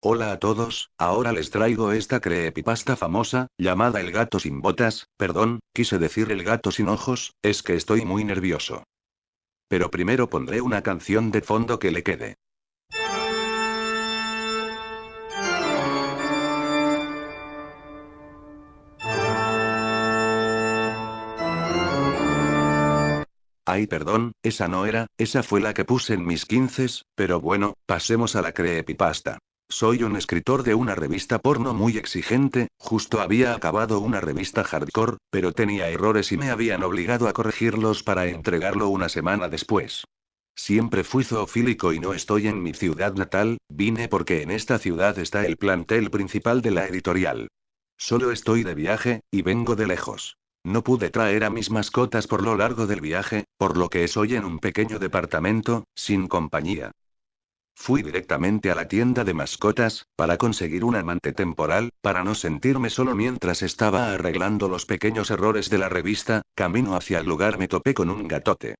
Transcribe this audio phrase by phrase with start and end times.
[0.00, 5.58] Hola a todos, ahora les traigo esta creepypasta famosa, llamada El gato sin botas, perdón,
[5.74, 8.84] quise decir el gato sin ojos, es que estoy muy nervioso.
[9.68, 12.36] Pero primero pondré una canción de fondo que le quede.
[23.66, 27.74] Ay, perdón, esa no era, esa fue la que puse en mis quinces, pero bueno,
[27.84, 29.40] pasemos a la creepypasta.
[29.70, 35.18] Soy un escritor de una revista porno muy exigente, justo había acabado una revista hardcore,
[35.30, 40.04] pero tenía errores y me habían obligado a corregirlos para entregarlo una semana después.
[40.56, 45.18] Siempre fui zoofílico y no estoy en mi ciudad natal, vine porque en esta ciudad
[45.18, 47.48] está el plantel principal de la editorial.
[47.98, 50.38] Solo estoy de viaje, y vengo de lejos.
[50.64, 54.34] No pude traer a mis mascotas por lo largo del viaje, por lo que estoy
[54.34, 56.90] en un pequeño departamento, sin compañía.
[57.80, 62.90] Fui directamente a la tienda de mascotas, para conseguir un amante temporal, para no sentirme
[62.90, 67.68] solo mientras estaba arreglando los pequeños errores de la revista, camino hacia el lugar me
[67.68, 68.74] topé con un gatote.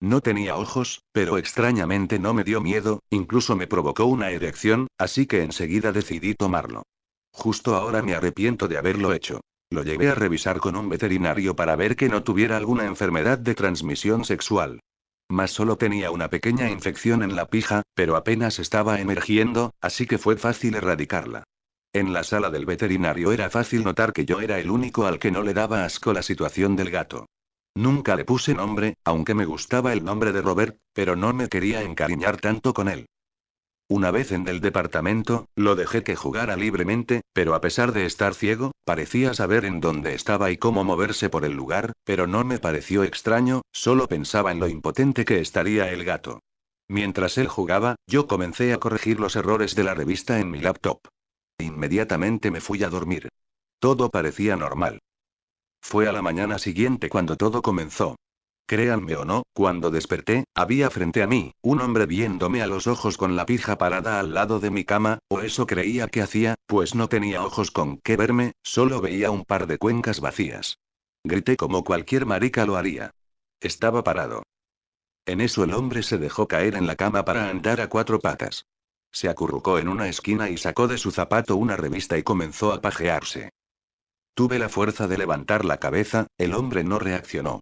[0.00, 5.26] No tenía ojos, pero extrañamente no me dio miedo, incluso me provocó una erección, así
[5.26, 6.84] que enseguida decidí tomarlo.
[7.32, 9.40] Justo ahora me arrepiento de haberlo hecho.
[9.68, 13.56] Lo llevé a revisar con un veterinario para ver que no tuviera alguna enfermedad de
[13.56, 14.80] transmisión sexual.
[15.28, 20.18] Más solo tenía una pequeña infección en la pija, pero apenas estaba emergiendo, así que
[20.18, 21.44] fue fácil erradicarla.
[21.92, 25.30] En la sala del veterinario era fácil notar que yo era el único al que
[25.30, 27.26] no le daba asco la situación del gato.
[27.76, 31.82] Nunca le puse nombre, aunque me gustaba el nombre de Robert, pero no me quería
[31.82, 33.06] encariñar tanto con él.
[33.88, 38.34] Una vez en el departamento, lo dejé que jugara libremente, pero a pesar de estar
[38.34, 42.58] ciego, parecía saber en dónde estaba y cómo moverse por el lugar, pero no me
[42.58, 46.40] pareció extraño, solo pensaba en lo impotente que estaría el gato.
[46.88, 51.00] Mientras él jugaba, yo comencé a corregir los errores de la revista en mi laptop.
[51.58, 53.28] Inmediatamente me fui a dormir.
[53.78, 55.00] Todo parecía normal.
[55.82, 58.16] Fue a la mañana siguiente cuando todo comenzó.
[58.66, 63.18] Créanme o no, cuando desperté, había frente a mí, un hombre viéndome a los ojos
[63.18, 66.94] con la pija parada al lado de mi cama, o eso creía que hacía, pues
[66.94, 70.78] no tenía ojos con qué verme, solo veía un par de cuencas vacías.
[71.24, 73.10] Grité como cualquier marica lo haría.
[73.60, 74.42] Estaba parado.
[75.26, 78.66] En eso el hombre se dejó caer en la cama para andar a cuatro patas.
[79.10, 82.80] Se acurrucó en una esquina y sacó de su zapato una revista y comenzó a
[82.80, 83.50] pajearse.
[84.34, 87.60] Tuve la fuerza de levantar la cabeza, el hombre no reaccionó.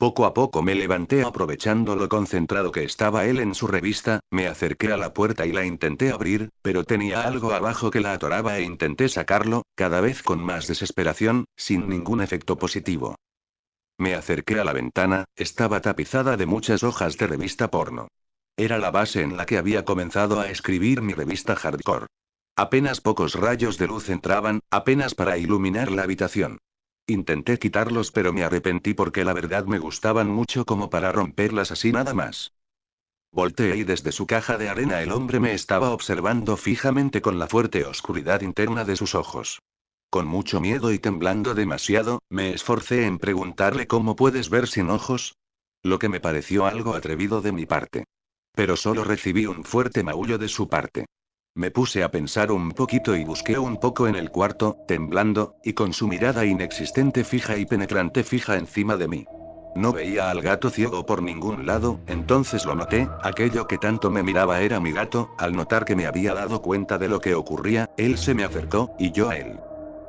[0.00, 4.46] Poco a poco me levanté aprovechando lo concentrado que estaba él en su revista, me
[4.46, 8.56] acerqué a la puerta y la intenté abrir, pero tenía algo abajo que la atoraba
[8.56, 13.16] e intenté sacarlo, cada vez con más desesperación, sin ningún efecto positivo.
[13.98, 18.08] Me acerqué a la ventana, estaba tapizada de muchas hojas de revista porno.
[18.56, 22.06] Era la base en la que había comenzado a escribir mi revista hardcore.
[22.56, 26.56] Apenas pocos rayos de luz entraban, apenas para iluminar la habitación.
[27.06, 31.92] Intenté quitarlos pero me arrepentí porque la verdad me gustaban mucho como para romperlas así
[31.92, 32.52] nada más.
[33.32, 37.46] Volteé y desde su caja de arena el hombre me estaba observando fijamente con la
[37.46, 39.60] fuerte oscuridad interna de sus ojos.
[40.10, 45.36] Con mucho miedo y temblando demasiado, me esforcé en preguntarle cómo puedes ver sin ojos.
[45.84, 48.04] Lo que me pareció algo atrevido de mi parte.
[48.52, 51.06] Pero solo recibí un fuerte maullo de su parte.
[51.56, 55.72] Me puse a pensar un poquito y busqué un poco en el cuarto, temblando, y
[55.72, 59.26] con su mirada inexistente fija y penetrante fija encima de mí.
[59.74, 64.22] No veía al gato ciego por ningún lado, entonces lo noté, aquello que tanto me
[64.22, 67.90] miraba era mi gato, al notar que me había dado cuenta de lo que ocurría,
[67.96, 69.58] él se me acercó, y yo a él.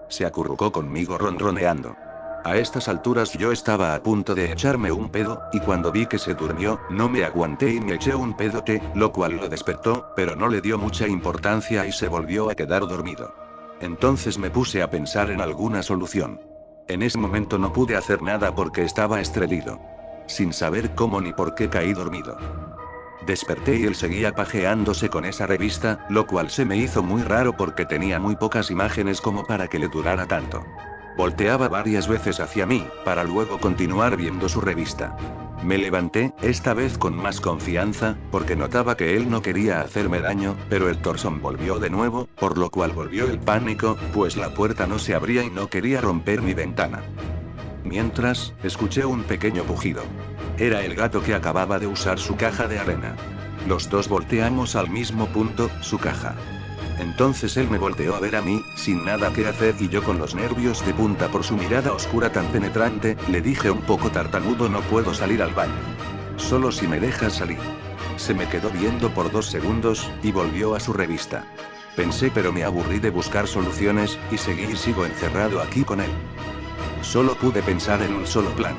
[0.10, 1.96] Se acurrucó conmigo ronroneando.
[2.44, 6.18] A estas alturas yo estaba a punto de echarme un pedo, y cuando vi que
[6.18, 10.36] se durmió, no me aguanté y me eché un pedote, lo cual lo despertó, pero
[10.36, 13.32] no le dio mucha importancia y se volvió a quedar dormido.
[13.80, 16.42] Entonces me puse a pensar en alguna solución.
[16.88, 19.80] En ese momento no pude hacer nada porque estaba estrelido.
[20.26, 22.38] Sin saber cómo ni por qué caí dormido.
[23.26, 27.56] Desperté y él seguía pajeándose con esa revista, lo cual se me hizo muy raro
[27.56, 30.66] porque tenía muy pocas imágenes como para que le durara tanto.
[31.22, 35.16] Volteaba varias veces hacia mí, para luego continuar viendo su revista.
[35.64, 40.56] Me levanté, esta vez con más confianza, porque notaba que él no quería hacerme daño,
[40.68, 44.88] pero el torsón volvió de nuevo, por lo cual volvió el pánico, pues la puerta
[44.88, 47.04] no se abría y no quería romper mi ventana.
[47.84, 50.02] Mientras, escuché un pequeño pujido.
[50.58, 53.16] Era el gato que acababa de usar su caja de arena.
[53.68, 56.34] Los dos volteamos al mismo punto, su caja.
[57.00, 60.18] Entonces él me volteó a ver a mí, sin nada que hacer y yo con
[60.18, 64.70] los nervios de punta por su mirada oscura tan penetrante, le dije un poco tartamudo
[64.70, 65.74] no puedo salir al baño.
[66.38, 67.60] Solo si me dejas salir.
[68.18, 71.46] Se me quedó viendo por dos segundos, y volvió a su revista.
[71.96, 76.12] Pensé pero me aburrí de buscar soluciones, y seguí y sigo encerrado aquí con él.
[77.02, 78.76] Solo pude pensar en un solo plan.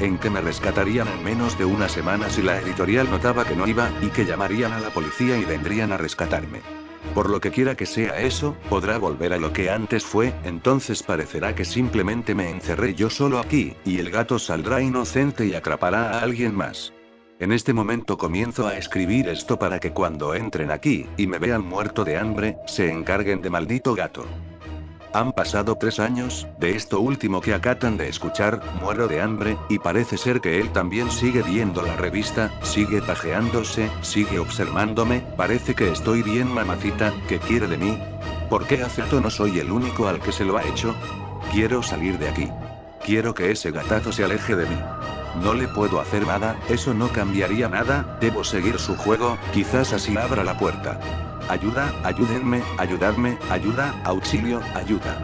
[0.00, 3.66] En que me rescatarían en menos de una semana si la editorial notaba que no
[3.66, 6.83] iba, y que llamarían a la policía y vendrían a rescatarme.
[7.12, 11.02] Por lo que quiera que sea eso, podrá volver a lo que antes fue, entonces
[11.02, 16.10] parecerá que simplemente me encerré yo solo aquí, y el gato saldrá inocente y atrapará
[16.10, 16.92] a alguien más.
[17.40, 21.64] En este momento comienzo a escribir esto para que cuando entren aquí, y me vean
[21.64, 24.24] muerto de hambre, se encarguen de maldito gato.
[25.14, 29.78] Han pasado tres años, de esto último que acatan de escuchar, muero de hambre, y
[29.78, 35.92] parece ser que él también sigue viendo la revista, sigue pajeándose, sigue observándome, parece que
[35.92, 37.96] estoy bien mamacita, ¿qué quiere de mí?
[38.50, 40.96] ¿Por qué acepto no soy el único al que se lo ha hecho?
[41.52, 42.48] Quiero salir de aquí.
[43.04, 44.76] Quiero que ese gatazo se aleje de mí.
[45.44, 50.16] No le puedo hacer nada, eso no cambiaría nada, debo seguir su juego, quizás así
[50.16, 50.98] abra la puerta.
[51.48, 55.14] Ayuda, ayúdenme, ayudadme, ayuda, auxilio, ayuda.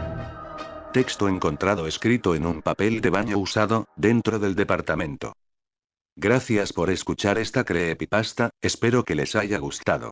[0.93, 5.33] Texto encontrado escrito en un papel de baño usado, dentro del departamento.
[6.15, 10.09] Gracias por escuchar esta creepypasta, espero que les haya gustado.